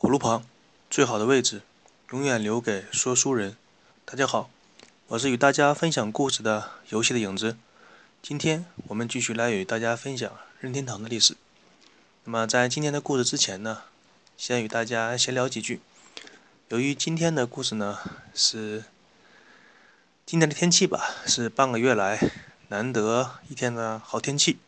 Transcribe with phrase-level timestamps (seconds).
[0.00, 0.44] 火炉旁，
[0.88, 1.62] 最好的位置，
[2.12, 3.56] 永远留给说书人。
[4.04, 4.48] 大家好，
[5.08, 7.56] 我是与大家分享故事的游戏的影子。
[8.22, 11.36] 今天我们继续来与大家分享任天堂的历史。
[12.22, 13.82] 那么在今天的故事之前呢，
[14.36, 15.80] 先与大家闲聊几句。
[16.68, 17.98] 由于今天的故事呢
[18.32, 18.84] 是
[20.24, 22.30] 今天的天气吧，是半个月来
[22.68, 24.58] 难得一天的好天气。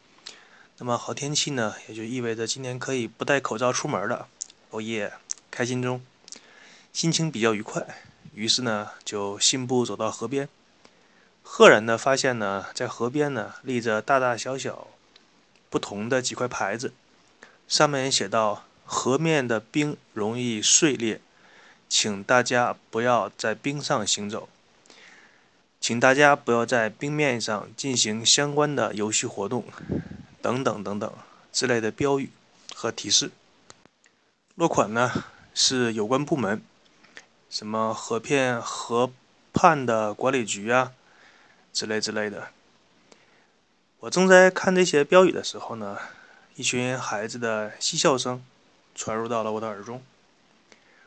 [0.78, 4.26] 那么好天气呢，也就意味着今天可以不戴口罩出门了。
[4.70, 5.12] 哦耶，
[5.50, 6.00] 开心中，
[6.92, 7.84] 心情比较愉快，
[8.34, 10.48] 于是呢就信步走到河边，
[11.42, 14.86] 赫然的发现呢，在河边呢立着大大小小
[15.68, 16.92] 不同的几块牌子，
[17.66, 21.20] 上面写道：“河面的冰容易碎裂，
[21.88, 24.48] 请大家不要在冰上行走，
[25.80, 29.64] 请大家不要在冰面上进行相关的游戏活动，
[30.40, 31.12] 等等等等
[31.52, 32.30] 之类的标语
[32.72, 33.32] 和提示。”
[34.60, 35.24] 落款呢
[35.54, 36.60] 是有关部门，
[37.48, 39.10] 什么河片河
[39.54, 40.92] 畔的管理局啊，
[41.72, 42.48] 之类之类的。
[44.00, 45.96] 我正在看这些标语的时候呢，
[46.56, 48.44] 一群孩子的嬉笑声
[48.94, 50.02] 传入到了我的耳中。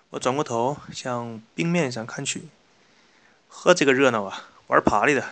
[0.09, 2.47] 我转过头向冰面上看去，
[3.47, 4.47] 呵，这个热闹啊！
[4.65, 5.23] 玩爬犁的，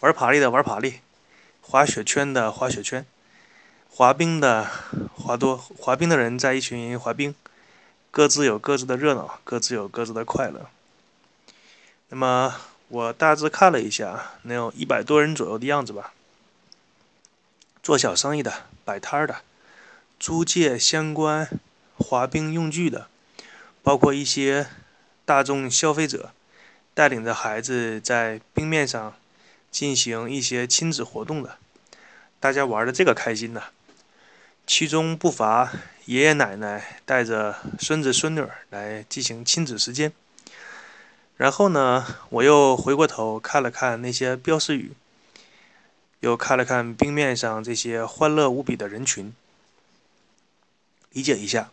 [0.00, 1.02] 玩爬犁的玩爬犁，
[1.60, 3.06] 滑雪圈的滑雪圈。
[3.98, 4.70] 滑冰的
[5.12, 7.34] 滑多，滑冰的人在一群滑冰，
[8.12, 10.70] 各自有各自的热闹，各自有各自的快乐。
[12.10, 12.54] 那么
[12.86, 16.12] 我大致看了一下，能有一百多人左右的样子吧。
[17.82, 19.38] 做小生意的、摆摊的、
[20.20, 21.48] 租借相关
[21.96, 23.08] 滑冰用具的，
[23.82, 24.68] 包括一些
[25.24, 26.30] 大众消费者，
[26.94, 29.14] 带领着孩子在冰面上
[29.72, 31.56] 进行一些亲子活动的，
[32.38, 33.64] 大家玩的这个开心呐。
[34.68, 35.72] 其中不乏
[36.04, 40.12] 爷爷奶奶带着孙子孙女来进行亲子时间。
[41.38, 44.92] 然后呢，我又回过头看了看那些标识语，
[46.20, 49.32] 又看了看冰面上这些欢乐无比的人群，
[51.12, 51.70] 理解一下。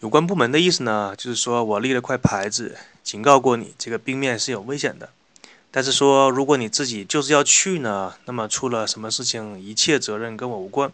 [0.00, 5.08] 有关部门的意思呢，就是说我立了块牌子，警告过你，这个冰面是有危险的。
[5.70, 10.92] 但是说，如果你自己就是要去呢，那么出了什么事情，一切责任跟我无关。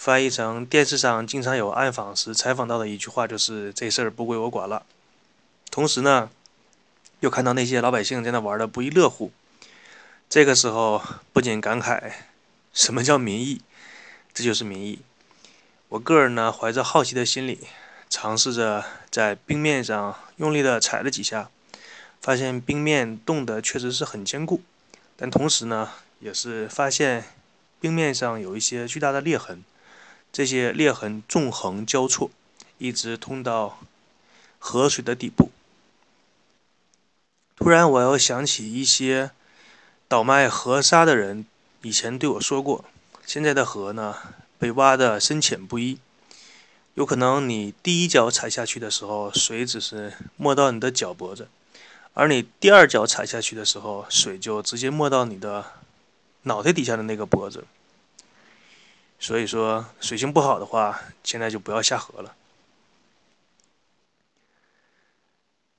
[0.00, 4.86] 翻译成电视上经常有暗访时采访到的一句话就是“这事儿不归我管了”。
[5.70, 6.30] 同时呢，
[7.20, 9.30] 又看到那些老百姓在那玩的不亦乐乎。
[10.30, 11.02] 这个时候
[11.34, 12.12] 不禁感慨：
[12.72, 13.60] 什么叫民意？
[14.32, 15.00] 这就是民意。
[15.90, 17.68] 我个人呢，怀着好奇的心理，
[18.08, 21.50] 尝试着在冰面上用力的踩了几下，
[22.22, 24.62] 发现冰面冻得确实是很坚固，
[25.18, 25.90] 但同时呢，
[26.20, 27.26] 也是发现
[27.78, 29.62] 冰面上有一些巨大的裂痕。
[30.32, 32.30] 这些裂痕纵横交错，
[32.78, 33.80] 一直通到
[34.58, 35.50] 河水的底部。
[37.56, 39.32] 突然，我又想起一些
[40.08, 41.44] 倒卖河沙的人
[41.82, 42.84] 以前对我说过：
[43.26, 44.16] 现在的河呢，
[44.58, 45.98] 被挖的深浅不一，
[46.94, 51.44] 有可能你第一脚踩下去的时候，水只是没到你的脚脖子；
[52.14, 55.64] 而你第二脚踩下去的时候，水就直接没到你的
[56.42, 57.64] 脑袋底下的那个脖子。
[59.20, 62.34] 所以说，水性不好的话，现在就不要下河了。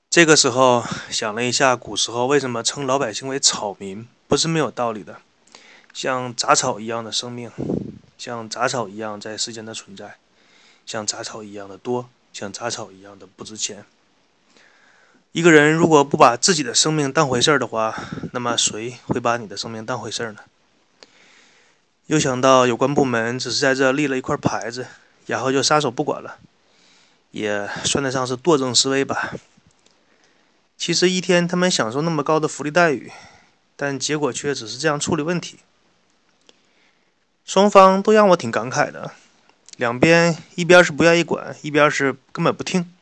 [0.08, 5.20] 这个时候想了一下，古时候为什么称老百姓为草民，不是没有道理的。
[5.92, 7.50] 像杂草一样的生命，
[8.16, 10.18] 像杂草一样在世间的存在，
[10.86, 13.84] 像杂草一样的多，像杂草一样的不值钱。
[15.32, 17.98] 一个人如果不把自己的生命当回事儿的话，
[18.32, 20.40] 那么谁会把你的生命当回事儿呢？
[22.12, 24.86] 又想到有关部门只是在这立了一块牌子，
[25.24, 26.36] 然后就撒手不管了，
[27.30, 29.32] 也算得上是惰政思维吧。
[30.76, 33.10] 其实一天他们享受那么高的福利待遇，
[33.76, 35.60] 但结果却只是这样处理问题。
[37.46, 39.12] 双方都让我挺感慨的，
[39.78, 42.92] 两边一边是不愿意管，一边是根本不听。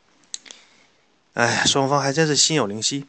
[1.33, 3.05] 哎，双方还真是心有灵犀。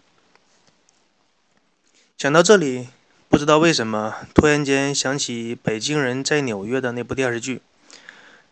[2.19, 2.89] 讲到这里。
[3.33, 7.63] 不知道为什么，突然间想起《北京人在纽约》的那部电视剧，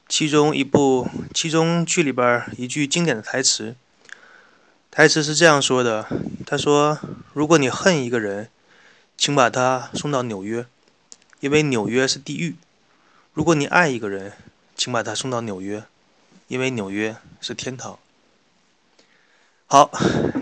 [0.08, 3.76] 其中一部，其中剧里边一句经典的台词，
[4.90, 6.06] 台词是这样说的
[6.46, 6.98] ：“他说，
[7.34, 8.48] 如果你恨一个人，
[9.18, 10.64] 请把他送到纽约，
[11.40, 12.54] 因为纽约是地狱；
[13.34, 14.32] 如果你爱一个人，
[14.74, 15.84] 请把他送到纽约，
[16.48, 17.98] 因为纽约是天堂。”
[19.68, 19.92] 好，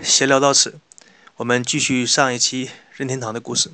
[0.01, 0.79] 闲聊到此，
[1.35, 3.71] 我们继续上一期任天堂的故事。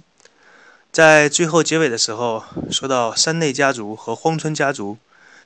[0.95, 4.97] 在最后结尾的时候，说到山内家族和荒村家族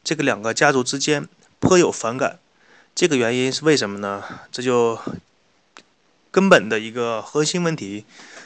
[0.04, 1.28] 这个两个家族之间
[1.60, 2.38] 颇有反感，
[2.94, 4.24] 这个原因是为什么呢？
[4.51, 5.00] 这就
[6.30, 8.06] 根本的一个核心问题，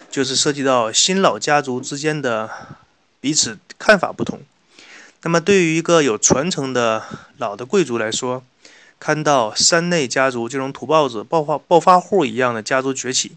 [0.09, 2.49] 就是涉及到新老家族之间的
[3.19, 4.39] 彼此看法不同。
[5.23, 7.03] 那么，对于一个有传承的
[7.37, 8.41] 老的贵族来说，
[8.97, 13.33] 看到山内家族这种土包子、暴发暴发户一样的家族崛起，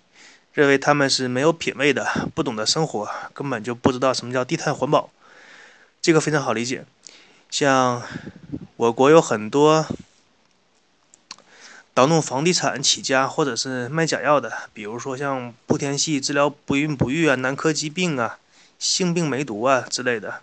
[0.56, 5.10] 认为他们是没有品位的，不懂得生活，根本就不知道什么叫低碳环保。
[6.00, 6.86] 这个非常好理解。
[7.50, 8.02] 像
[8.76, 9.86] 我国有很多
[11.92, 18.38] 倒弄房地产起家或者是卖假药的，比如说像莆田系治疗不孕不育啊、男科疾病啊、
[18.78, 20.40] 性病梅毒啊之类的。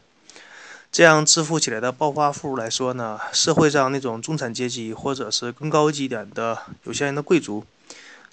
[0.91, 7.65] 这样致富起来的暴发户来说呢，社会上那种中产阶级或者是更高级一点的有钱人的贵族，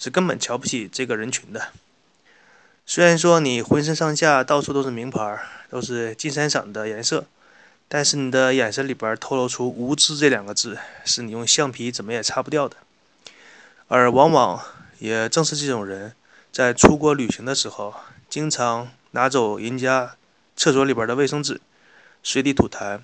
[0.01, 1.67] 是根本瞧不起这个人群的。
[2.87, 5.39] 虽然说你浑身上下到处都是名牌，
[5.69, 7.25] 都是金闪闪的颜色。
[7.87, 12.77] 但是你的眼神里边透露出“无知”这两个字，是你用橡皮怎么也擦不掉的。
[13.89, 14.63] 而往往
[14.97, 16.15] 也正是这种人，
[16.51, 17.93] 在出国旅行的时候，
[18.27, 20.15] 经常拿走人家
[20.55, 21.61] 厕所里边的卫生纸，
[22.23, 23.01] 随地吐痰。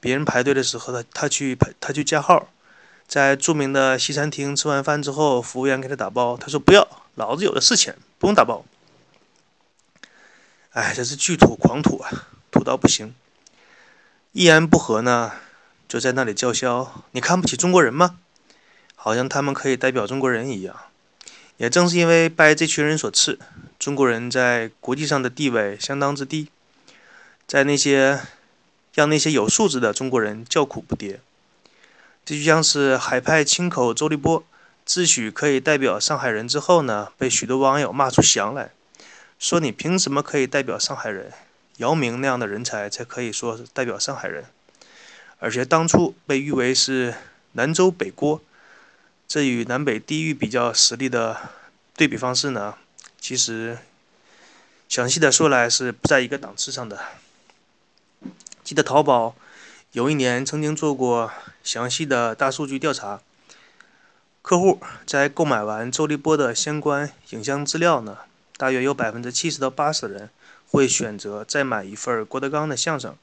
[0.00, 2.48] 别人排队的时候，他他去排他去加号，
[3.14, 6.84] 在著名的西餐厅吃完饭之后，服务员给他打包，他说不要，
[7.14, 8.64] 老子有的是钱，不用打包。
[10.70, 12.10] 哎，这是巨土狂土啊，
[12.50, 13.14] 土到不行。
[14.32, 15.30] 一言不合呢，
[15.86, 18.18] 就在那里叫嚣：“你看不起中国人吗？”
[18.96, 20.74] 好像他们可以代表中国人一样。
[21.58, 23.38] 也正是因为拜这群人所赐，
[23.78, 26.48] 中国人在国际上的地位相当之低，
[27.46, 28.22] 在那些
[28.92, 31.18] 让那些有素质的中国人叫苦不迭。
[32.24, 34.42] 这就像是海派清口周立波
[34.86, 38.70] 自诩可以代表上海人之后呢，被许多网友骂出翔来，
[39.38, 41.32] 说你凭什么可以代表上海人？
[41.78, 44.44] 姚明那样的人才才可以说是代表上海人，
[45.38, 47.14] 而且当初被誉为是
[47.52, 48.40] 南州北郭，
[49.26, 51.36] 这与南北地域比较实力的
[51.96, 52.76] 对比方式呢，
[53.18, 53.78] 其实
[54.88, 57.00] 详细的说来是不在一个档次上的。
[58.62, 59.34] 记得淘宝
[59.94, 61.30] 有一年曾经做过
[61.62, 63.20] 详细的大数据调查，
[64.42, 68.18] 客户在购买完周立波的相关影像资料呢，
[68.56, 70.30] 大约有百分之七十到八十的人。
[70.66, 73.14] 会选择再买一份郭德纲的相声，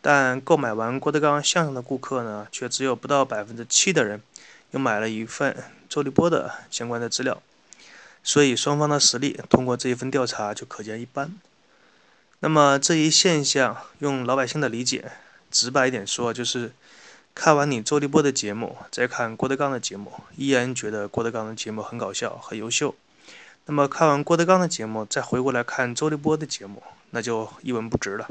[0.00, 4.20] 但购买完郭德纲相声的顾客呢，却只有不到百分之七的人
[4.72, 5.56] 又买了一份
[5.88, 7.40] 周立波的相关的资料。
[8.24, 11.32] 所以双方的实力通过这一份调查就可见一斑。
[12.40, 15.12] 那么这一现象，用老百姓的理解，
[15.50, 16.72] 直白一点说，就是
[17.34, 22.94] 看完你周立波的节目，再看郭德纲的节目，依然觉得郭德纲的节目很搞笑、很优秀。
[23.66, 28.28] 那么看完郭德纲的节目，再回过来看周立波的节目，那就一文不值了。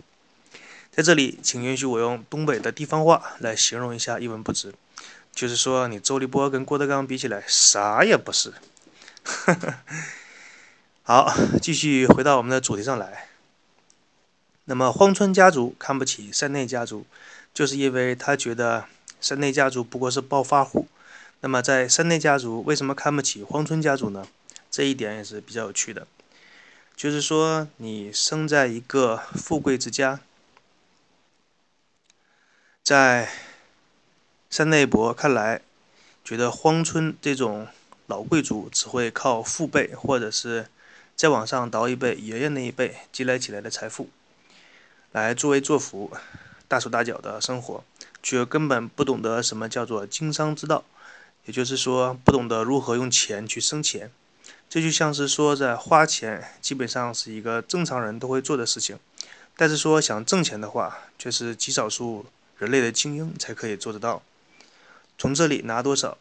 [0.91, 4.73] 在这里，请允许我用东北的地方话来形容一下一文不值，
[5.31, 8.53] 就是说你周立波跟郭德纲比起来，啥也不是。
[11.03, 11.31] 好，
[11.61, 13.26] 继续回到我们的主题上来。
[14.69, 17.05] 那么荒村家族看不起山内家族，
[17.53, 18.85] 就是因为他觉得
[19.21, 20.87] 山内家族不过是暴发户。
[21.39, 24.27] 那么在山内家族为什么看不起荒村家族呢？
[24.69, 26.05] 这一点也是比较有趣的，
[26.95, 30.19] 就是说，你生在一个富贵之家，
[32.83, 33.29] 在
[34.49, 35.61] 山内博看来，
[36.25, 37.67] 觉得荒村这种
[38.07, 40.67] 老贵族只会靠父辈或者是
[41.15, 44.09] 再往上倒一辈爷爷那一辈积累起来的财富，
[45.17, 46.11] 来作威作福、
[46.67, 47.83] 大手大脚的生活，
[48.21, 50.83] 却根本不懂得什么叫做经商之道，
[51.45, 54.11] 也就是说，不懂得如何用钱去生钱。
[54.69, 58.99] 这就像是说，在花钱基本上是一个正常人都会做的事情，
[59.55, 62.25] 但是说想挣钱的话，却是极少数
[62.59, 64.21] 人类的精英才可以做得到。
[65.17, 66.17] 从这里拿多少，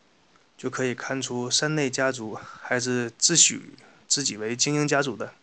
[0.57, 3.61] 就可以看出山内家族还是自诩
[4.09, 5.35] 自己为精英家族的。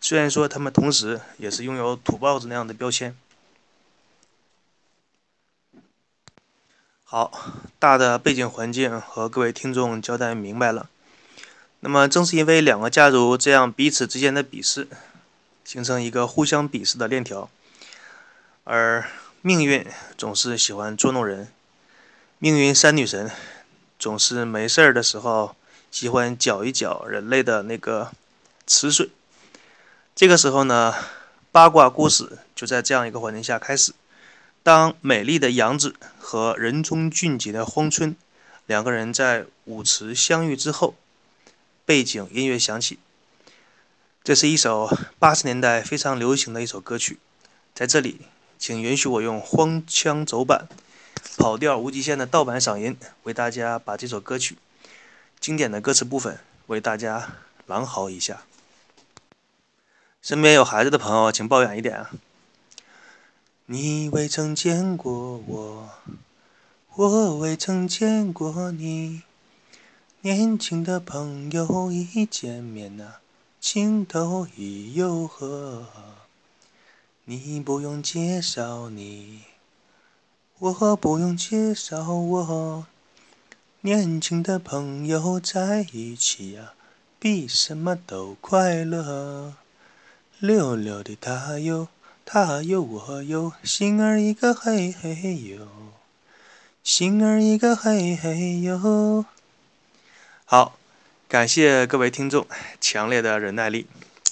[0.00, 3.16] 虽然说他们同时也是拥有土包子那样的标签。
[7.04, 7.32] 好，
[7.78, 10.90] 大的背景环境和各位听众交代明白了。
[11.80, 14.88] 那么，正是因为两个家族这样彼此之间的鄙视，
[15.64, 17.48] 形成一个互相鄙视的链条。
[18.64, 19.08] 而
[19.40, 19.86] 命运
[20.16, 21.52] 总是喜欢捉弄人，
[22.38, 23.30] 命运三女神
[23.98, 25.56] 总是没事儿的时候
[25.90, 28.12] 喜欢搅一搅人类的那个
[28.66, 29.10] 池水。
[30.18, 30.92] 这个时候呢，
[31.52, 33.92] 八卦故事就在这样一个环境下开始：
[34.64, 38.16] 当美丽的杨子和人中俊杰的荒村
[38.66, 40.96] 两个人在舞池相遇之后。
[41.86, 42.98] 背景音乐响起，
[44.24, 47.20] 这是一首八十年代非常流行的一首歌曲。
[47.72, 48.22] 在这里，
[48.58, 50.68] 请允许我用荒腔走板
[51.36, 54.58] 跑调无极限的盗版嗓音，为大家把这首歌曲
[55.38, 58.42] 经典的歌词部分为大家朗嚎一下。
[60.20, 62.10] 身边有孩子的朋友，请抱远一点啊！
[63.66, 65.90] 你未曾见过我，
[66.96, 69.22] 我未曾见过你。
[70.22, 73.20] 年轻的朋友一见面呐，
[73.60, 75.86] 情投意又合。
[77.24, 79.42] 你不用介绍你，
[80.58, 82.86] 我不用介绍我。
[83.82, 86.72] 年轻的朋友在一起呀，
[87.20, 89.54] 比什么都快乐。
[90.40, 91.88] 溜溜的他哟，
[92.24, 95.66] 他哟我哟，心儿一个嘿嘿哟，
[96.84, 99.24] 心儿一个嘿嘿哟。
[100.44, 100.78] 好，
[101.26, 102.46] 感谢各位听众
[102.80, 103.88] 强烈的忍耐力，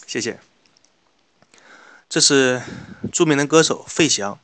[0.06, 0.38] 谢谢。
[2.08, 2.62] 这是
[3.12, 4.38] 著名的歌手费翔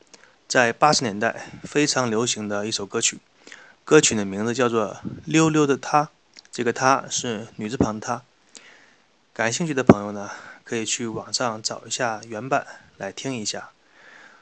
[0.48, 3.20] 在八十年代非常流行的一首歌曲，
[3.84, 6.04] 歌曲的名字叫做《溜溜的她》，
[6.50, 8.22] 这个“她”是女字旁的“她”。
[9.32, 10.28] 感兴趣的朋友呢？
[10.64, 12.66] 可以去网上找一下原版
[12.96, 13.70] 来听一下。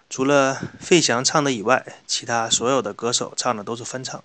[0.08, 4.22] 除了费翔唱的以外，其他所有的歌手唱的都是翻唱。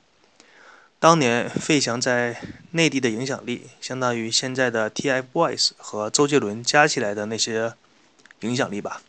[0.98, 7.74] 当年费翔在内地的影响力，相当于现在的 TFBOYS 和周杰伦加起来的那些
[8.40, 9.02] 影响力吧。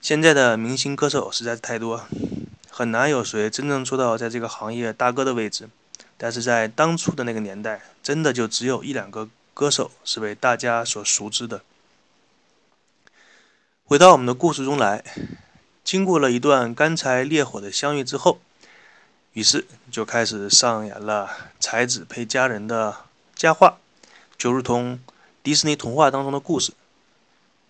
[0.00, 2.06] 现在的明星歌手实在是太多，
[2.70, 5.68] 很难有谁真正做到在这个行业大哥的位置。
[6.16, 11.62] 但是在当初的那个年代，真的就只有一两个歌手是被大家所熟知的。
[13.92, 15.04] 回到我们的故事中来，
[15.84, 18.38] 经过了一段干柴烈火的相遇之后，
[19.34, 21.28] 于是就开始上演了
[21.60, 23.76] 才子配佳人的佳话，
[24.38, 24.98] 就如同
[25.42, 26.72] 迪士尼童话当中的故事，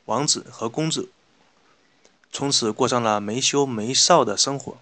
[0.05, 1.09] 王子和公主
[2.31, 4.77] 从此过上了没羞没臊的生活。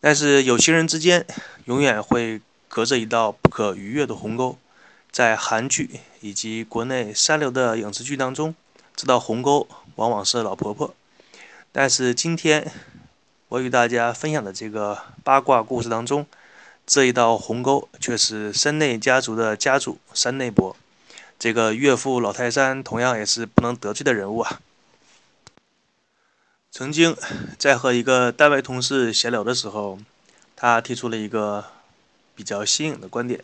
[0.00, 1.24] 但是有情人之间
[1.66, 4.58] 永远会隔着一道不可逾越的鸿沟，
[5.12, 8.56] 在韩剧以及国内三流的影视剧当中，
[8.96, 9.68] 这道鸿沟。
[9.96, 10.94] 往往是老婆婆，
[11.72, 12.72] 但是今天
[13.48, 16.26] 我与大家分享的这个八卦故事当中，
[16.86, 20.76] 这一道鸿沟却是山内家族的家主山内博，
[21.38, 24.60] 这个岳父老泰山同样也是不能得罪的人物啊。
[26.70, 27.16] 曾经
[27.58, 29.98] 在和一个单位同事闲聊的时候，
[30.54, 31.64] 他提出了一个
[32.36, 33.42] 比较新颖的观点，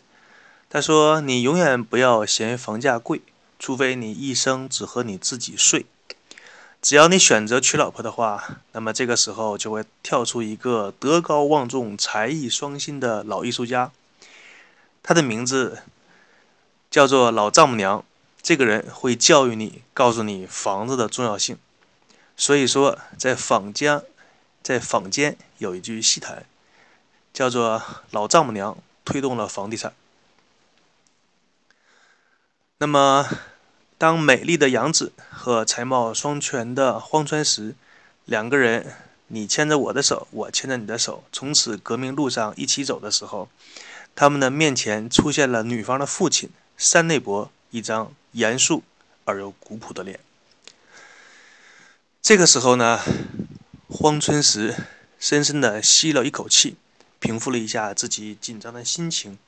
[0.69, 3.21] 他说：“你永远不要嫌房价贵，
[3.59, 5.85] 除非你一生只和你自己睡。”
[6.79, 13.91] 只要你选择娶老婆的话，那么这个时候就会跳出一个德高望重、才艺双馨的老艺术家，
[15.03, 15.83] 他的名字
[16.89, 18.05] 叫做老丈母娘。
[18.41, 21.57] 这个人会教育你，告诉你房子的重要性。
[22.37, 24.03] 所以说，在坊间，
[24.63, 26.45] 在坊间有一句戏谈，
[27.33, 27.81] 叫做
[28.11, 29.93] “老丈母娘推动了房地产”。
[32.77, 33.27] 那么。
[33.97, 37.73] 当美丽的杨子和才貌双全的荒川石
[38.25, 38.93] 两个人，
[39.27, 43.49] 你牵着我的手，我牵着你的手，从此革命路上一起走的时候，
[44.15, 48.83] 他们的面前出现了女方的父亲山内博一张严肃
[49.25, 50.19] 而又古朴的脸。
[52.21, 52.99] 这个时候呢，
[53.89, 54.75] 荒川石
[55.17, 56.75] 深深的吸了一口气，
[57.19, 59.39] 平复了一下自己紧张的心情，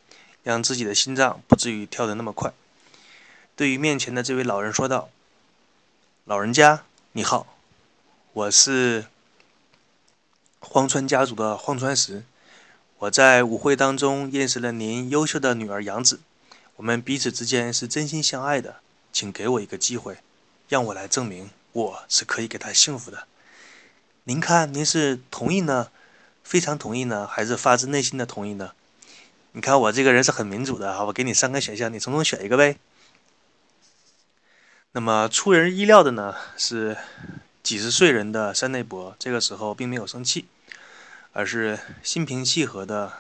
[0.42, 2.52] 让自己的心脏不至于跳得那么快。
[3.60, 5.10] 对于面前的这位老人说道
[6.24, 7.58] ：“老人家，你好，
[8.32, 9.08] 我是
[10.62, 12.24] 荒川家族的荒川石。
[13.00, 16.22] 我在舞会当中认识了您优秀的女儿杨子，
[16.78, 18.78] 我们彼此之间是真心相爱的。
[19.12, 20.20] 请给我一个机会，
[20.70, 23.28] 让我来证明我是可以给她幸福的。
[24.24, 25.92] 您看，您是同意呢，
[26.46, 28.72] 非常同意呢，还是发自内心的同意呢？
[29.52, 32.78] 你看我这个人是很民主的哈，我给你三个选项，你从中选一个呗。”
[34.92, 36.98] 那么出人意料的呢，是
[37.62, 40.46] 几十岁人的山内博这个时候并没有生气，
[41.32, 43.14] 而是心平气和的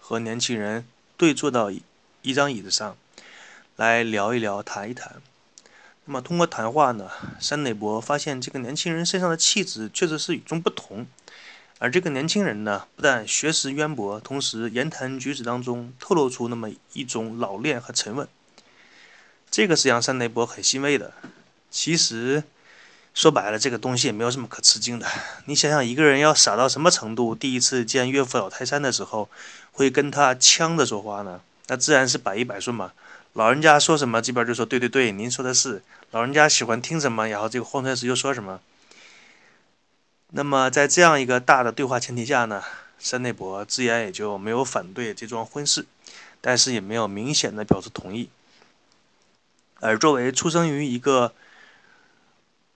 [0.00, 0.86] 和年轻人
[1.18, 1.70] 对坐到
[2.22, 2.96] 一张椅子上，
[3.76, 5.20] 来聊一聊，谈一谈。
[6.06, 11.06] 那么通过谈话呢，山内博发现这个年轻人身上的气质确实是与众不同，
[11.78, 18.26] 而这个年轻人呢，不但学识渊博，同时言谈举止当中透露出那么一种老练和沉稳。
[19.52, 21.12] 这个是让山内博很欣慰的。
[21.70, 22.42] 其实
[23.12, 25.06] 说白了，这个东西也没有什么可吃惊的。
[25.44, 29.28] 你想想，一个人要傻到什么程度，第一次见岳父老泰山的时候，
[29.70, 31.42] 会跟他呛着说话呢？
[31.66, 32.92] 那自然是百依百顺嘛。
[33.34, 35.82] 老人家说什么，这边就说对对对，您说的是。
[36.12, 38.58] 老人家喜欢听什么，然后这个荒川石就说什么。
[40.30, 42.62] 那么在这样一个大的对话前提下呢，
[42.98, 45.84] 山内伯自然也就没有反对这桩婚事，
[46.40, 48.30] 但是也没有明显的表示同意。
[49.82, 51.34] 而作为出生于一个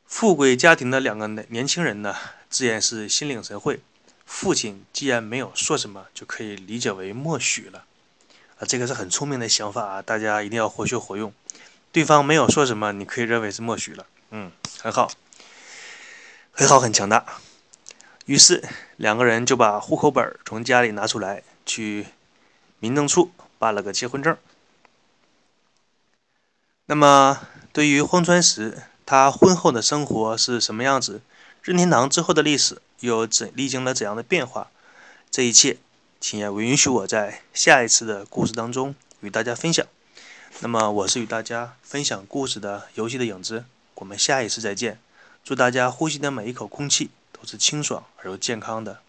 [0.05, 2.17] 富贵家庭的两个年年轻人呢，
[2.51, 3.81] 自然是心领神会。
[4.25, 7.85] 父亲既然没有说什么，就可以理解为默许了。
[8.59, 11.33] 啊，这个是很聪明的想法啊，大家一定要活学活用。
[11.93, 14.05] 对方没有说什么，你可以认为是默许了。
[14.31, 15.09] 嗯，很好，
[16.51, 17.25] 很好，很强大。
[18.25, 18.65] 于是
[18.97, 22.07] 两个人就把户口本从家里拿出来，去
[22.81, 24.37] 民政处办了个结婚证。
[26.89, 27.41] 那么，
[27.73, 31.21] 对于荒川石，他婚后的生活是什么样子？
[31.61, 34.69] 任天堂之后的历史又怎历经了怎样的变化？
[35.29, 35.79] 这一切，
[36.21, 39.85] 请也允许我在下一次的故事当中与大家分享。
[40.61, 43.65] 那么，我是与大家分享故事的游戏的影子。
[43.97, 45.01] 我们下一次再见。
[45.43, 49.01] 祝大家呼吸的每一口空气都是清爽而又健康的。